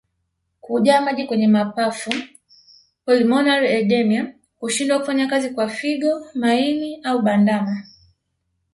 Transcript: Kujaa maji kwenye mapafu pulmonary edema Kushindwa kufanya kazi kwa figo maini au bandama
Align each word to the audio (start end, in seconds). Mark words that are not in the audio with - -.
Kujaa 0.61 1.01
maji 1.01 1.23
kwenye 1.27 1.47
mapafu 1.47 2.13
pulmonary 3.05 3.67
edema 3.79 4.19
Kushindwa 4.59 4.99
kufanya 4.99 5.27
kazi 5.27 5.49
kwa 5.49 5.67
figo 5.77 6.11
maini 6.35 7.01
au 7.03 7.21
bandama 7.21 7.83